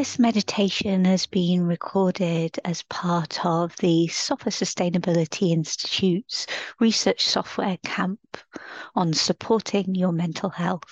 This 0.00 0.18
meditation 0.18 1.04
has 1.04 1.26
been 1.26 1.66
recorded 1.66 2.58
as 2.64 2.84
part 2.84 3.44
of 3.44 3.76
the 3.76 4.08
Software 4.08 4.50
Sustainability 4.50 5.52
Institute's 5.52 6.46
research 6.78 7.26
software 7.26 7.76
camp 7.84 8.38
on 8.94 9.12
supporting 9.12 9.94
your 9.94 10.10
mental 10.10 10.48
health. 10.48 10.84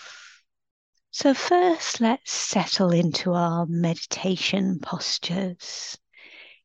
So, 1.10 1.32
first, 1.32 2.02
let's 2.02 2.30
settle 2.30 2.90
into 2.90 3.32
our 3.32 3.64
meditation 3.64 4.78
postures, 4.78 5.96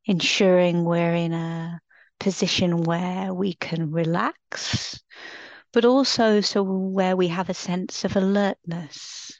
ensuring 0.03 0.83
we're 0.83 1.15
in 1.15 1.31
a 1.31 1.79
position 2.19 2.83
where 2.83 3.33
we 3.33 3.53
can 3.53 3.89
relax, 3.89 5.01
but 5.71 5.85
also 5.85 6.41
so 6.41 6.61
where 6.61 7.15
we 7.15 7.29
have 7.29 7.49
a 7.49 7.53
sense 7.53 8.03
of 8.03 8.17
alertness. 8.17 9.39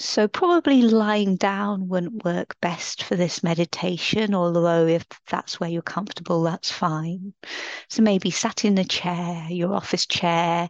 So, 0.00 0.28
probably 0.28 0.80
lying 0.82 1.36
down 1.36 1.88
wouldn't 1.88 2.24
work 2.24 2.56
best 2.60 3.02
for 3.02 3.16
this 3.16 3.42
meditation, 3.42 4.32
although 4.34 4.86
if 4.86 5.04
that's 5.28 5.58
where 5.60 5.68
you're 5.68 5.82
comfortable, 5.82 6.42
that's 6.44 6.70
fine. 6.70 7.34
So, 7.90 8.02
maybe 8.02 8.30
sat 8.30 8.64
in 8.64 8.78
a 8.78 8.84
chair, 8.84 9.46
your 9.50 9.74
office 9.74 10.06
chair, 10.06 10.68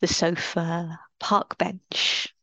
the 0.00 0.08
sofa, 0.08 0.98
park 1.20 1.56
bench. 1.56 2.34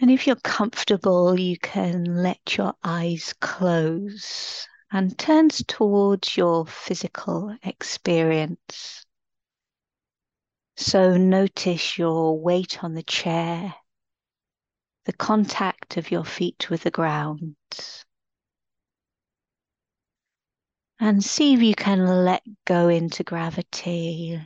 And 0.00 0.12
if 0.12 0.26
you're 0.28 0.36
comfortable, 0.36 1.38
you 1.38 1.58
can 1.58 2.04
let 2.22 2.56
your 2.56 2.74
eyes 2.84 3.34
close 3.40 4.66
and 4.92 5.18
turn 5.18 5.48
towards 5.48 6.36
your 6.36 6.66
physical 6.66 7.56
experience. 7.64 9.04
So 10.80 11.18
notice 11.18 11.98
your 11.98 12.40
weight 12.40 12.82
on 12.82 12.94
the 12.94 13.02
chair, 13.02 13.74
the 15.04 15.12
contact 15.12 15.98
of 15.98 16.10
your 16.10 16.24
feet 16.24 16.70
with 16.70 16.84
the 16.84 16.90
ground. 16.90 17.54
And 20.98 21.22
see 21.22 21.52
if 21.52 21.60
you 21.60 21.74
can 21.74 22.24
let 22.24 22.42
go 22.64 22.88
into 22.88 23.22
gravity. 23.22 24.40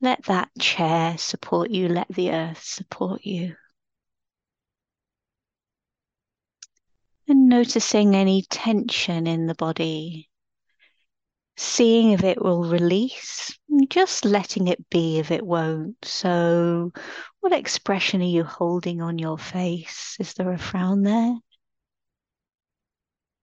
Let 0.00 0.22
that 0.26 0.50
chair 0.60 1.18
support 1.18 1.70
you, 1.70 1.88
let 1.88 2.08
the 2.08 2.30
earth 2.30 2.62
support 2.62 3.26
you. 3.26 3.56
and 7.26 7.48
noticing 7.48 8.14
any 8.14 8.42
tension 8.42 9.26
in 9.26 9.46
the 9.46 9.54
body, 9.54 10.28
seeing 11.56 12.12
if 12.12 12.24
it 12.24 12.42
will 12.42 12.64
release, 12.64 13.58
just 13.88 14.24
letting 14.24 14.68
it 14.68 14.88
be 14.90 15.18
if 15.18 15.30
it 15.30 15.44
won't. 15.44 16.04
So, 16.04 16.92
what 17.40 17.52
expression 17.52 18.22
are 18.22 18.24
you 18.24 18.44
holding 18.44 19.00
on 19.00 19.18
your 19.18 19.38
face? 19.38 20.16
Is 20.18 20.34
there 20.34 20.52
a 20.52 20.58
frown 20.58 21.02
there? 21.02 21.36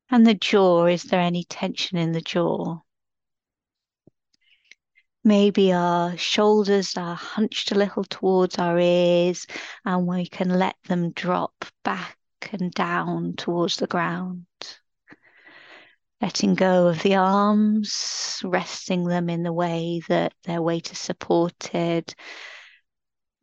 And 0.10 0.28
the 0.28 0.34
jaw, 0.34 0.88
is 0.88 1.04
there 1.04 1.22
any 1.22 1.46
tension 1.46 1.98
in 1.98 2.12
the 2.12 2.22
jaw? 2.22 2.82
Maybe 5.24 5.72
our 5.72 6.18
shoulders 6.18 6.98
are 6.98 7.16
hunched 7.16 7.72
a 7.72 7.76
little 7.76 8.04
towards 8.04 8.58
our 8.58 8.80
ears 8.80 9.46
and 9.86 10.08
we 10.08 10.26
can 10.26 10.50
let 10.50 10.76
them 10.88 11.12
drop 11.12 11.54
back 11.84 12.18
and 12.52 12.72
down 12.74 13.36
towards 13.36 13.78
the 13.78 13.88
ground. 13.88 14.46
Letting 16.22 16.54
go 16.54 16.88
of 16.88 17.02
the 17.02 17.16
arms, 17.16 18.42
resting 18.44 19.06
them 19.06 19.28
in 19.28 19.42
the 19.42 19.52
way 19.52 20.02
that 20.08 20.34
their 20.44 20.62
weight 20.62 20.92
is 20.92 21.00
supported, 21.00 22.14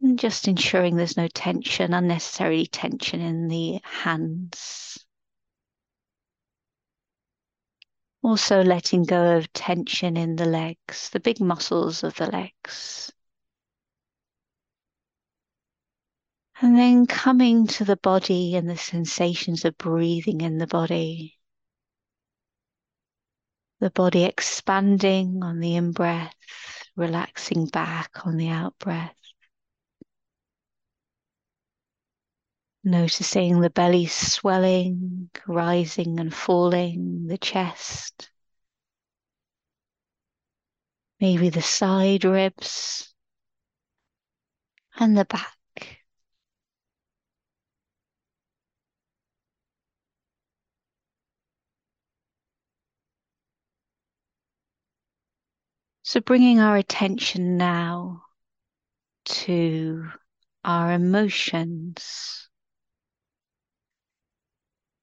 and 0.00 0.16
just 0.16 0.46
ensuring 0.46 0.94
there's 0.94 1.16
no 1.16 1.26
tension, 1.26 1.92
unnecessary 1.92 2.66
tension 2.66 3.20
in 3.20 3.48
the 3.48 3.80
hands. 3.82 5.04
Also, 8.22 8.62
letting 8.62 9.04
go 9.04 9.36
of 9.36 9.52
tension 9.52 10.16
in 10.16 10.36
the 10.36 10.46
legs, 10.46 11.10
the 11.10 11.20
big 11.20 11.40
muscles 11.40 12.04
of 12.04 12.14
the 12.14 12.30
legs. 12.30 13.12
And 16.60 16.76
then 16.76 17.06
coming 17.06 17.66
to 17.68 17.84
the 17.84 17.96
body 17.96 18.54
and 18.54 18.68
the 18.68 18.76
sensations 18.76 19.64
of 19.64 19.78
breathing 19.78 20.42
in 20.42 20.58
the 20.58 20.66
body. 20.66 21.37
The 23.80 23.90
body 23.90 24.24
expanding 24.24 25.42
on 25.42 25.60
the 25.60 25.76
in 25.76 25.92
breath, 25.92 26.34
relaxing 26.96 27.66
back 27.66 28.26
on 28.26 28.36
the 28.36 28.48
out 28.48 28.78
breath. 28.78 29.14
Noticing 32.82 33.60
the 33.60 33.70
belly 33.70 34.06
swelling, 34.06 35.30
rising 35.46 36.18
and 36.18 36.34
falling, 36.34 37.26
the 37.26 37.38
chest, 37.38 38.30
maybe 41.20 41.48
the 41.50 41.62
side 41.62 42.24
ribs, 42.24 43.14
and 44.98 45.16
the 45.16 45.24
back. 45.24 45.57
So, 56.08 56.20
bringing 56.22 56.58
our 56.58 56.74
attention 56.74 57.58
now 57.58 58.22
to 59.26 60.08
our 60.64 60.92
emotions. 60.94 62.48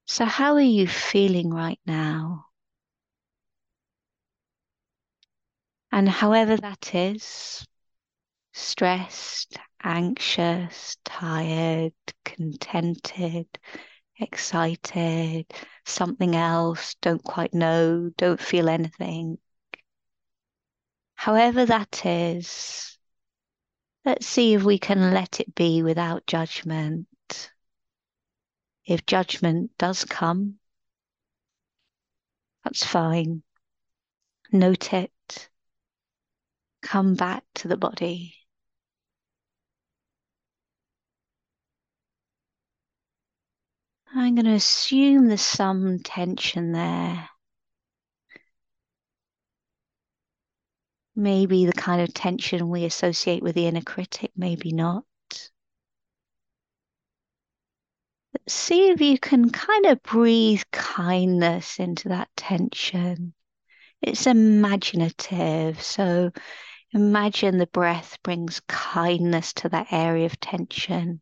So, 0.07 0.25
how 0.25 0.55
are 0.55 0.61
you 0.61 0.87
feeling 0.87 1.51
right 1.51 1.79
now? 1.85 2.47
And 5.91 6.09
however 6.09 6.57
that 6.57 6.95
is 6.95 7.67
stressed, 8.53 9.59
anxious, 9.83 10.97
tired, 11.05 11.93
contented, 12.23 13.45
excited, 14.19 15.45
something 15.85 16.35
else, 16.35 16.95
don't 16.99 17.23
quite 17.23 17.53
know, 17.53 18.09
don't 18.17 18.41
feel 18.41 18.67
anything 18.67 19.37
however 21.25 21.65
that 21.65 22.05
is, 22.05 22.99
let's 24.05 24.27
see 24.27 24.53
if 24.53 24.61
we 24.61 24.77
can 24.77 25.11
let 25.11 25.39
it 25.39 25.55
be 25.55 25.81
without 25.81 26.27
judgment. 26.27 27.07
If 28.85 29.07
judgment 29.07 29.71
does 29.79 30.05
come, 30.05 30.59
that's 32.63 32.85
fine. 32.85 33.41
Note 34.51 34.93
it. 34.93 35.49
Come 36.83 37.15
back 37.15 37.43
to 37.55 37.69
the 37.69 37.77
body. 37.77 38.35
I'm 44.13 44.35
going 44.35 44.45
to 44.45 44.51
assume 44.51 45.25
there's 45.25 45.41
some 45.41 45.97
tension 46.03 46.71
there. 46.71 47.29
Maybe 51.15 51.65
the 51.65 51.73
kind 51.73 52.01
of 52.01 52.13
tension 52.13 52.69
we 52.69 52.85
associate 52.85 53.41
with 53.41 53.55
the 53.55 53.67
inner 53.67 53.81
critic, 53.81 54.31
maybe 54.35 54.71
not. 54.71 55.05
But 58.33 58.49
see 58.49 58.89
if 58.89 58.99
you 58.99 59.17
can 59.17 59.49
kind 59.49 59.85
of 59.85 60.03
breathe 60.03 60.63
kindness 60.71 61.79
into 61.79 62.09
that 62.09 62.29
tension. 62.35 63.33
It's 64.01 64.27
imaginative. 64.27 65.81
So 65.81 66.31
imagine 66.91 67.57
the 67.57 67.67
breath 67.67 68.17
brings 68.23 68.61
kindness 68.67 69.53
to 69.53 69.69
that 69.69 69.87
area 69.91 70.25
of 70.25 70.39
tension. 70.39 71.21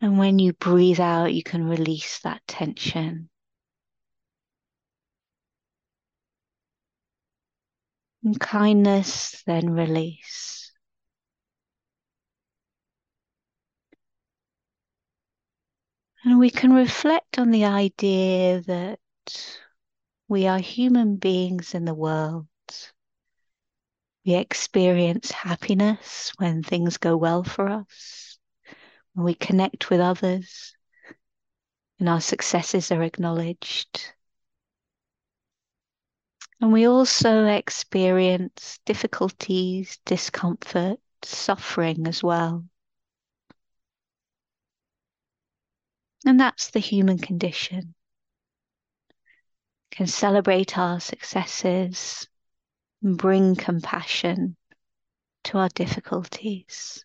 And 0.00 0.18
when 0.18 0.38
you 0.38 0.52
breathe 0.52 1.00
out, 1.00 1.34
you 1.34 1.42
can 1.42 1.68
release 1.68 2.20
that 2.20 2.42
tension. 2.46 3.30
And 8.24 8.38
kindness, 8.38 9.42
then 9.46 9.70
release. 9.70 10.72
And 16.24 16.38
we 16.38 16.50
can 16.50 16.72
reflect 16.72 17.38
on 17.38 17.50
the 17.52 17.64
idea 17.64 18.60
that 18.62 18.98
we 20.26 20.46
are 20.46 20.58
human 20.58 21.16
beings 21.16 21.74
in 21.74 21.84
the 21.84 21.94
world. 21.94 22.46
We 24.26 24.34
experience 24.34 25.30
happiness 25.30 26.32
when 26.36 26.62
things 26.62 26.98
go 26.98 27.16
well 27.16 27.44
for 27.44 27.68
us, 27.68 28.38
when 29.14 29.24
we 29.24 29.34
connect 29.34 29.88
with 29.88 30.00
others, 30.00 30.76
and 31.98 32.08
our 32.08 32.20
successes 32.20 32.92
are 32.92 33.02
acknowledged. 33.02 34.12
And 36.60 36.72
we 36.72 36.88
also 36.88 37.46
experience 37.46 38.80
difficulties, 38.84 39.98
discomfort, 40.04 40.98
suffering 41.22 42.06
as 42.06 42.22
well. 42.22 42.64
And 46.26 46.40
that's 46.40 46.70
the 46.70 46.80
human 46.80 47.18
condition. 47.18 47.94
We 49.90 49.96
Can 49.96 50.06
celebrate 50.08 50.76
our 50.76 50.98
successes 50.98 52.28
and 53.02 53.16
bring 53.16 53.54
compassion 53.54 54.56
to 55.44 55.58
our 55.58 55.68
difficulties. 55.68 57.04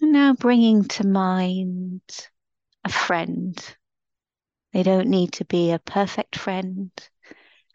And 0.00 0.12
now 0.12 0.34
bringing 0.34 0.84
to 0.84 1.06
mind 1.06 2.02
a 2.84 2.88
friend. 2.88 3.76
They 4.72 4.82
don't 4.82 5.08
need 5.08 5.32
to 5.34 5.44
be 5.44 5.72
a 5.72 5.78
perfect 5.78 6.36
friend 6.36 6.90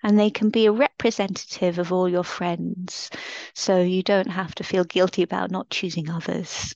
and 0.06 0.20
they 0.20 0.30
can 0.30 0.52
be 0.52 0.68
a 0.68 0.72
representative 0.72 1.80
of 1.80 1.92
all 1.92 2.08
your 2.08 2.24
friends. 2.24 3.10
So 3.56 3.82
you 3.82 4.04
don't 4.04 4.30
have 4.30 4.54
to 4.56 4.64
feel 4.64 4.84
guilty 4.84 5.24
about 5.24 5.50
not 5.50 5.70
choosing 5.70 6.10
others. 6.10 6.76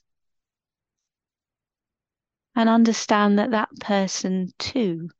And 2.56 2.68
understand 2.68 3.38
that 3.38 3.52
that 3.52 3.70
person 3.80 4.52
too 4.58 5.10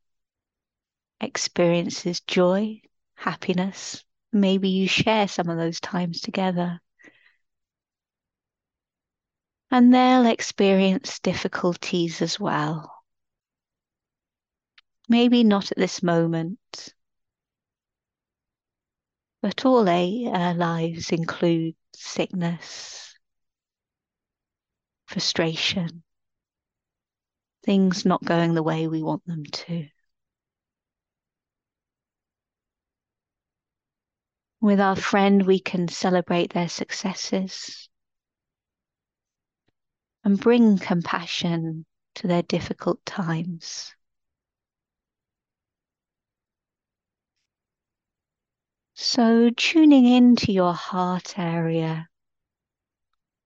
experiences 1.20 2.20
joy, 2.20 2.80
happiness. 3.14 4.04
Maybe 4.32 4.68
you 4.70 4.88
share 4.88 5.28
some 5.28 5.48
of 5.48 5.56
those 5.56 5.80
times 5.80 6.20
together 6.20 6.80
and 9.70 9.94
they'll 9.94 10.26
experience 10.26 11.20
difficulties 11.20 12.22
as 12.22 12.40
well. 12.40 12.92
Maybe 15.08 15.44
not 15.44 15.70
at 15.70 15.78
this 15.78 16.02
moment, 16.02 16.58
but 19.42 19.64
all 19.64 19.88
our 19.88 20.54
lives 20.54 21.10
include 21.10 21.74
sickness, 21.94 23.14
frustration, 25.06 26.02
things 27.64 28.04
not 28.04 28.24
going 28.24 28.54
the 28.54 28.62
way 28.62 28.88
we 28.88 29.02
want 29.02 29.24
them 29.26 29.44
to. 29.44 29.86
With 34.60 34.80
our 34.80 34.96
friend, 34.96 35.46
we 35.46 35.58
can 35.58 35.88
celebrate 35.88 36.52
their 36.52 36.68
successes 36.68 37.89
and 40.24 40.40
bring 40.40 40.78
compassion 40.78 41.86
to 42.14 42.26
their 42.26 42.42
difficult 42.42 43.04
times. 43.06 43.94
So, 48.94 49.50
tuning 49.50 50.04
into 50.06 50.52
your 50.52 50.74
heart 50.74 51.36
area, 51.36 52.08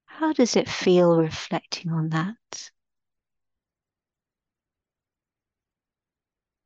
how 0.07 0.33
does 0.33 0.57
it 0.57 0.67
feel 0.67 1.19
reflecting 1.19 1.93
on 1.93 2.09
that? 2.09 2.71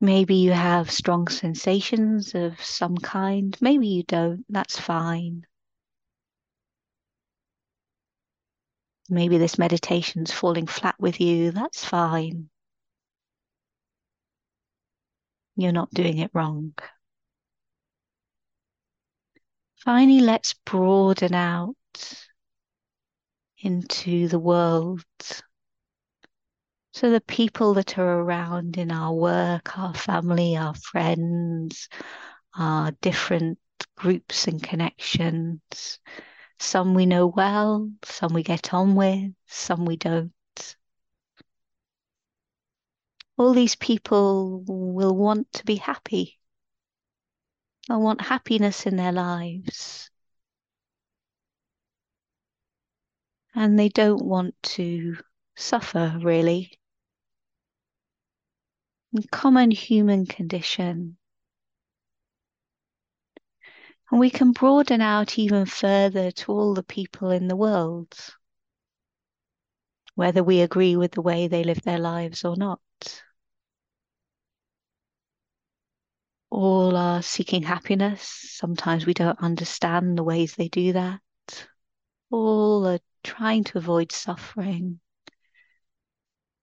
Maybe 0.01 0.35
you 0.35 0.51
have 0.51 0.91
strong 0.91 1.29
sensations 1.29 2.35
of 2.35 2.61
some 2.61 2.97
kind, 2.97 3.57
maybe 3.61 3.87
you 3.87 4.03
don't, 4.03 4.43
that's 4.49 4.77
fine. 4.77 5.45
Maybe 9.09 9.37
this 9.39 9.57
meditation's 9.57 10.31
falling 10.31 10.67
flat 10.67 10.95
with 10.99 11.19
you. 11.19 11.51
That's 11.51 11.83
fine. 11.83 12.49
You're 15.55 15.71
not 15.71 15.89
doing 15.91 16.19
it 16.19 16.31
wrong. 16.33 16.73
Finally, 19.77 20.21
let's 20.21 20.53
broaden 20.53 21.33
out 21.33 21.75
into 23.57 24.27
the 24.27 24.39
world. 24.39 25.03
So, 26.91 27.09
the 27.09 27.21
people 27.21 27.73
that 27.75 27.97
are 27.97 28.19
around 28.19 28.77
in 28.77 28.91
our 28.91 29.13
work, 29.13 29.77
our 29.77 29.93
family, 29.93 30.55
our 30.55 30.75
friends, 30.75 31.89
our 32.55 32.91
different 33.01 33.57
groups 33.95 34.47
and 34.47 34.61
connections, 34.61 35.99
some 36.59 36.93
we 36.93 37.05
know 37.05 37.27
well, 37.27 37.89
some 38.03 38.33
we 38.33 38.43
get 38.43 38.73
on 38.73 38.95
with, 38.95 39.33
some 39.47 39.85
we 39.85 39.95
don't. 39.95 40.33
All 43.37 43.53
these 43.53 43.75
people 43.75 44.63
will 44.67 45.15
want 45.15 45.51
to 45.53 45.65
be 45.65 45.77
happy. 45.77 46.37
They'll 47.87 48.01
want 48.01 48.21
happiness 48.21 48.85
in 48.85 48.97
their 48.97 49.13
lives. 49.13 50.11
And 53.55 53.79
they 53.79 53.89
don't 53.89 54.23
want 54.23 54.55
to 54.63 55.17
suffer, 55.55 56.19
really. 56.21 56.77
Common 59.31 59.71
human 59.71 60.25
condition. 60.25 61.17
And 64.11 64.19
we 64.19 64.29
can 64.29 64.51
broaden 64.51 65.01
out 65.01 65.37
even 65.37 65.65
further 65.65 66.31
to 66.31 66.51
all 66.51 66.73
the 66.73 66.83
people 66.83 67.29
in 67.29 67.47
the 67.47 67.55
world, 67.55 68.15
whether 70.15 70.43
we 70.43 70.61
agree 70.61 70.95
with 70.95 71.11
the 71.11 71.21
way 71.21 71.47
they 71.47 71.63
live 71.63 71.83
their 71.83 71.99
lives 71.99 72.43
or 72.43 72.55
not. 72.55 72.81
All 76.49 76.97
are 76.97 77.21
seeking 77.21 77.61
happiness. 77.61 78.21
Sometimes 78.21 79.05
we 79.05 79.13
don't 79.13 79.39
understand 79.39 80.17
the 80.17 80.23
ways 80.23 80.55
they 80.55 80.67
do 80.67 80.93
that. 80.93 81.21
All 82.31 82.87
are 82.87 82.99
trying 83.23 83.63
to 83.65 83.77
avoid 83.77 84.11
suffering. 84.11 84.99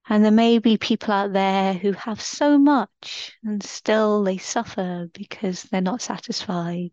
And 0.09 0.23
there 0.23 0.31
may 0.31 0.59
be 0.59 0.77
people 0.77 1.13
out 1.13 1.33
there 1.33 1.73
who 1.73 1.91
have 1.91 2.21
so 2.21 2.57
much 2.57 3.37
and 3.43 3.61
still 3.61 4.23
they 4.23 4.37
suffer 4.37 5.09
because 5.13 5.63
they're 5.63 5.81
not 5.81 6.01
satisfied. 6.01 6.91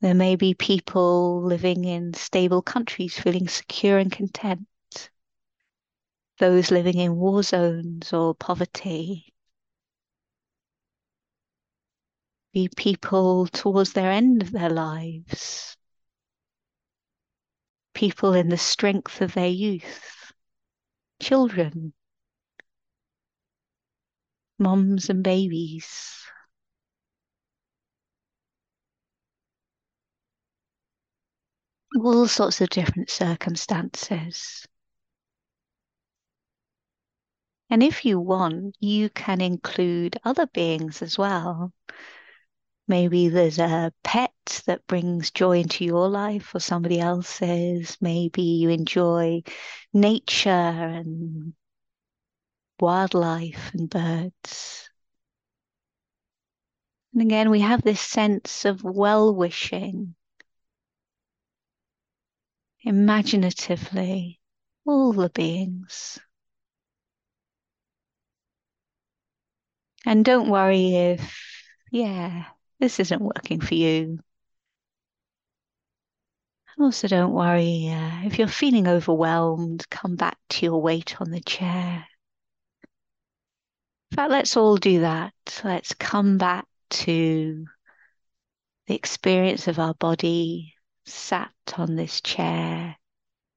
There 0.00 0.14
may 0.14 0.36
be 0.36 0.54
people 0.54 1.42
living 1.42 1.84
in 1.84 2.14
stable 2.14 2.62
countries 2.62 3.18
feeling 3.18 3.48
secure 3.48 3.98
and 3.98 4.12
content. 4.12 4.66
Those 6.38 6.70
living 6.70 6.98
in 6.98 7.16
war 7.16 7.42
zones 7.42 8.12
or 8.12 8.34
poverty. 8.34 9.34
Be 12.54 12.68
people 12.76 13.46
towards 13.48 13.92
their 13.92 14.10
end 14.10 14.42
of 14.42 14.52
their 14.52 14.70
lives. 14.70 15.76
People 17.92 18.34
in 18.34 18.48
the 18.48 18.56
strength 18.56 19.20
of 19.20 19.34
their 19.34 19.48
youth. 19.48 20.19
Children. 21.20 21.92
Moms 24.58 25.08
and 25.08 25.22
babies. 25.22 26.20
all 31.98 32.26
sorts 32.26 32.60
of 32.60 32.68
different 32.70 33.10
circumstances. 33.10 34.66
And 37.68 37.82
if 37.82 38.04
you 38.04 38.18
want, 38.18 38.76
you 38.80 39.10
can 39.10 39.40
include 39.40 40.18
other 40.24 40.46
beings 40.46 41.02
as 41.02 41.16
well. 41.16 41.72
Maybe 42.88 43.28
there's 43.28 43.58
a 43.58 43.92
pet 44.02 44.29
that 44.62 44.86
brings 44.86 45.30
joy 45.30 45.60
into 45.60 45.84
your 45.84 46.08
life 46.08 46.54
or 46.54 46.60
somebody 46.60 47.00
else's. 47.00 47.96
Maybe 48.00 48.42
you 48.42 48.70
enjoy 48.70 49.42
nature 49.92 50.50
and 50.50 51.54
wildlife 52.80 53.72
and 53.74 53.88
birds. 53.88 54.90
And 57.12 57.22
again, 57.22 57.50
we 57.50 57.60
have 57.60 57.82
this 57.82 58.00
sense 58.00 58.64
of 58.64 58.82
well 58.82 59.34
wishing 59.34 60.14
imaginatively 62.82 64.40
all 64.84 65.12
the 65.12 65.30
beings. 65.30 66.18
And 70.04 70.24
don't 70.24 70.48
worry 70.48 70.94
if, 70.94 71.38
yeah, 71.90 72.46
this 72.78 73.00
isn't 73.00 73.20
working 73.20 73.60
for 73.60 73.74
you. 73.74 74.20
Also, 76.80 77.06
don't 77.06 77.32
worry 77.32 77.90
uh, 77.90 78.22
if 78.24 78.38
you're 78.38 78.48
feeling 78.48 78.88
overwhelmed, 78.88 79.88
come 79.90 80.16
back 80.16 80.38
to 80.48 80.64
your 80.64 80.80
weight 80.80 81.20
on 81.20 81.30
the 81.30 81.40
chair. 81.40 82.06
In 84.10 84.16
fact, 84.16 84.30
let's 84.30 84.56
all 84.56 84.76
do 84.76 85.00
that. 85.00 85.34
Let's 85.62 85.94
come 85.94 86.38
back 86.38 86.66
to 86.90 87.66
the 88.86 88.94
experience 88.94 89.68
of 89.68 89.78
our 89.78 89.94
body 89.94 90.74
sat 91.04 91.52
on 91.76 91.96
this 91.96 92.20
chair 92.22 92.96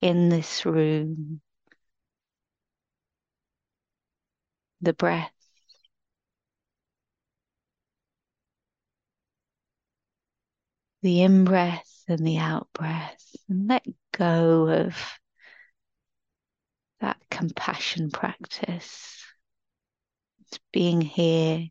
in 0.01 0.29
this 0.29 0.65
room. 0.65 1.41
the 4.83 4.93
breath. 4.93 5.42
The 11.03 11.21
in 11.21 11.43
breath 11.43 12.03
and 12.07 12.25
the 12.25 12.37
out 12.37 12.69
breath, 12.73 13.35
and 13.49 13.67
let 13.67 13.85
go 14.13 14.69
of 14.69 14.97
that 17.01 17.17
compassion 17.29 18.09
practice. 18.09 19.21
It's 20.47 20.59
being 20.71 21.01
here 21.01 21.67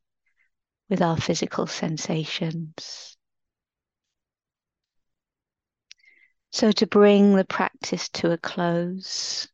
with 0.90 1.00
our 1.00 1.16
physical 1.16 1.66
sensations. 1.66 3.16
So, 6.50 6.70
to 6.70 6.86
bring 6.86 7.34
the 7.34 7.46
practice 7.46 8.10
to 8.10 8.32
a 8.32 8.36
close, 8.36 9.48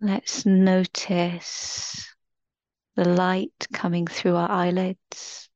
let's 0.00 0.46
notice 0.46 2.06
the 2.96 3.08
light 3.08 3.66
coming 3.72 4.06
through 4.06 4.36
our 4.36 4.50
eyelids, 4.50 5.48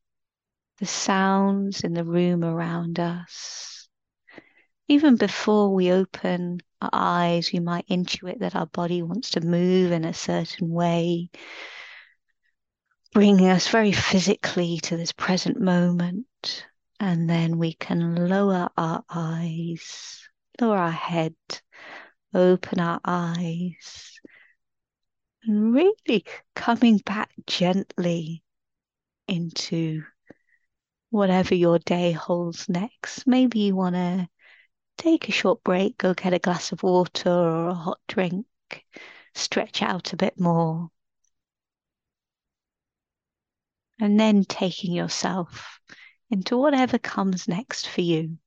the 0.79 0.87
sounds 0.87 1.83
in 1.83 1.95
the 1.95 2.05
room 2.05 2.45
around 2.45 2.99
us. 3.00 3.88
Even 4.88 5.17
before 5.17 5.73
we 5.73 5.91
open 5.93 6.61
our 6.83 6.91
eyes, 6.93 7.53
we 7.53 7.61
might 7.61 7.88
intuit 7.88 8.41
that 8.41 8.55
our 8.55 8.67
body 8.67 9.03
wants 9.03 9.31
to 9.31 9.41
move 9.41 9.93
in 9.93 10.05
a 10.05 10.12
certain 10.12 10.69
way, 10.69 11.31
bringing 13.12 13.49
us 13.49 13.69
very 13.69 13.93
physically 13.93 14.79
to 14.79 14.97
this 14.97 15.12
present 15.12 15.61
moment. 15.61 16.26
And 17.00 17.29
then 17.29 17.59
we 17.59 17.73
can 17.75 18.29
lower 18.29 18.69
our 18.76 19.05
eyes, 19.09 20.29
lower 20.61 20.76
our 20.76 20.91
head, 20.91 21.35
open 22.33 22.81
our 22.81 23.00
eyes, 23.05 24.13
and 25.47 25.75
really 25.75 26.25
coming 26.55 26.99
back 26.99 27.31
gently 27.47 28.43
into 29.29 30.03
whatever 31.11 31.55
your 31.55 31.79
day 31.79 32.13
holds 32.13 32.69
next. 32.69 33.27
Maybe 33.27 33.61
you 33.61 33.77
want 33.77 33.95
to 33.95 34.29
take 34.99 35.29
a 35.29 35.33
short 35.33 35.63
break, 35.63 35.99
go 35.99 36.15
get 36.15 36.35
a 36.35 36.39
glass 36.39 36.73
of 36.73 36.83
water 36.83 37.31
or 37.31 37.69
a 37.69 37.75
hot 37.75 38.01
drink, 38.09 38.47
stretch 39.35 39.83
out 39.83 40.13
a 40.13 40.17
bit 40.17 40.39
more. 40.39 40.91
And 44.01 44.19
then 44.19 44.45
taking 44.45 44.93
yourself 44.93 45.79
into 46.31 46.57
whatever 46.57 46.99
comes 46.99 47.47
next 47.47 47.89
for 47.89 48.01
you. 48.01 48.39